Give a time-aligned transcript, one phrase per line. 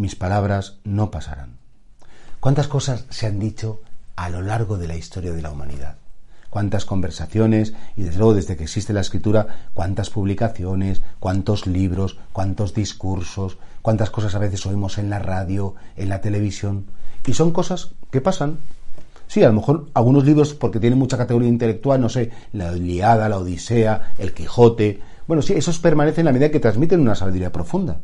[0.00, 1.58] mis palabras no pasarán.
[2.40, 3.80] ¿Cuántas cosas se han dicho
[4.16, 5.96] a lo largo de la historia de la humanidad?
[6.50, 12.74] cuántas conversaciones y desde luego desde que existe la escritura, cuántas publicaciones, cuántos libros, cuántos
[12.74, 16.86] discursos, cuántas cosas a veces oímos en la radio, en la televisión.
[17.26, 18.58] Y son cosas que pasan.
[19.28, 23.28] Sí, a lo mejor algunos libros porque tienen mucha categoría intelectual, no sé, la Iliada,
[23.28, 25.00] la Odisea, el Quijote.
[25.28, 28.00] Bueno, sí, esos permanecen en la medida que transmiten una sabiduría profunda.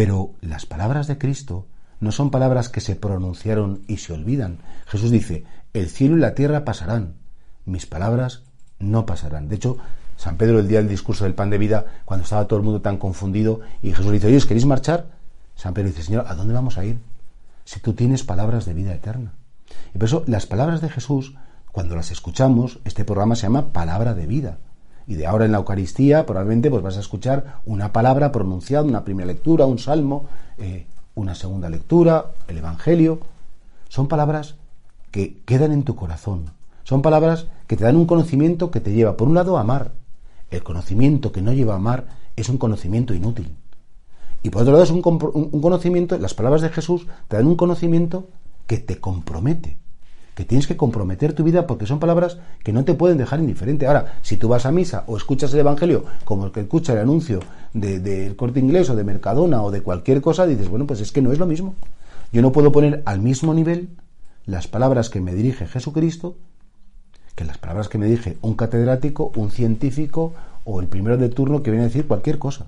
[0.00, 1.66] Pero las palabras de Cristo
[2.00, 4.60] no son palabras que se pronunciaron y se olvidan.
[4.86, 5.44] Jesús dice,
[5.74, 7.16] el cielo y la tierra pasarán,
[7.66, 8.44] mis palabras
[8.78, 9.50] no pasarán.
[9.50, 9.76] De hecho,
[10.16, 12.80] San Pedro el día del discurso del pan de vida, cuando estaba todo el mundo
[12.80, 15.10] tan confundido, y Jesús dice, oye, ¿queréis marchar?
[15.54, 16.98] San Pedro dice, Señor, ¿a dónde vamos a ir?
[17.66, 19.34] Si tú tienes palabras de vida eterna.
[19.94, 21.34] Y por eso las palabras de Jesús,
[21.72, 24.60] cuando las escuchamos, este programa se llama Palabra de Vida.
[25.10, 29.02] Y de ahora en la Eucaristía probablemente pues vas a escuchar una palabra pronunciada, una
[29.02, 33.18] primera lectura, un salmo, eh, una segunda lectura, el Evangelio.
[33.88, 34.54] Son palabras
[35.10, 36.52] que quedan en tu corazón.
[36.84, 39.90] Son palabras que te dan un conocimiento que te lleva, por un lado, a amar.
[40.48, 43.56] El conocimiento que no lleva a amar es un conocimiento inútil.
[44.44, 47.56] Y por otro lado, es un, un conocimiento, las palabras de Jesús te dan un
[47.56, 48.28] conocimiento
[48.68, 49.79] que te compromete
[50.34, 53.86] que tienes que comprometer tu vida porque son palabras que no te pueden dejar indiferente.
[53.86, 57.00] Ahora, si tú vas a misa o escuchas el Evangelio como el que escucha el
[57.00, 57.40] anuncio
[57.72, 61.12] del de, corte inglés o de Mercadona o de cualquier cosa, dices, bueno, pues es
[61.12, 61.74] que no es lo mismo.
[62.32, 63.90] Yo no puedo poner al mismo nivel
[64.46, 66.36] las palabras que me dirige Jesucristo
[67.40, 70.34] que las palabras que me dirige un catedrático, un científico
[70.64, 72.66] o el primero de turno que viene a decir cualquier cosa.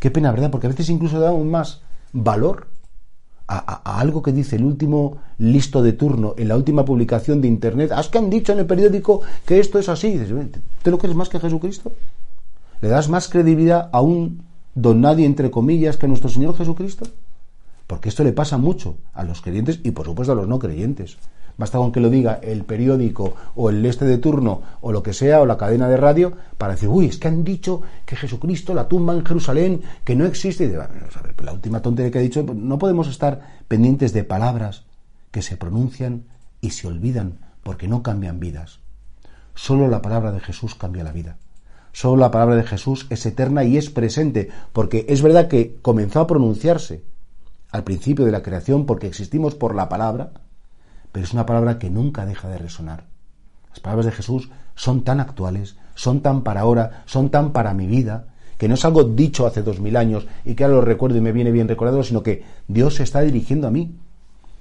[0.00, 0.50] Qué pena, ¿verdad?
[0.50, 2.66] Porque a veces incluso damos más valor
[3.48, 7.92] a, algo que dice el último listo de turno en la última publicación de Internet,
[7.92, 10.20] ¿has que han dicho en el periódico que esto es así?
[10.82, 11.92] ¿Te lo crees más que Jesucristo?
[12.80, 14.42] ¿Le das más credibilidad a un
[14.74, 17.06] don nadie, entre comillas, que a nuestro Señor Jesucristo?
[17.86, 21.18] Porque esto le pasa mucho a los creyentes y por supuesto a los no creyentes.
[21.62, 25.12] Basta con que lo diga el periódico o el este de turno o lo que
[25.12, 28.74] sea o la cadena de radio para decir, uy, es que han dicho que Jesucristo,
[28.74, 30.64] la tumba en Jerusalén, que no existe.
[30.64, 34.86] Y la última tontería que ha dicho, no podemos estar pendientes de palabras
[35.30, 36.24] que se pronuncian
[36.60, 38.80] y se olvidan porque no cambian vidas.
[39.54, 41.36] Solo la palabra de Jesús cambia la vida.
[41.92, 46.18] Solo la palabra de Jesús es eterna y es presente, porque es verdad que comenzó
[46.18, 47.04] a pronunciarse
[47.70, 50.32] al principio de la creación porque existimos por la palabra,
[51.12, 53.04] pero es una palabra que nunca deja de resonar.
[53.70, 57.86] Las palabras de Jesús son tan actuales, son tan para ahora, son tan para mi
[57.86, 58.26] vida,
[58.58, 61.20] que no es algo dicho hace dos mil años y que ahora lo recuerdo y
[61.20, 63.96] me viene bien recordado, sino que Dios se está dirigiendo a mí.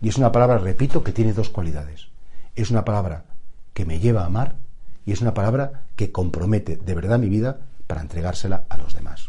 [0.00, 2.08] Y es una palabra, repito, que tiene dos cualidades.
[2.56, 3.24] Es una palabra
[3.72, 4.56] que me lleva a amar
[5.06, 9.28] y es una palabra que compromete de verdad mi vida para entregársela a los demás.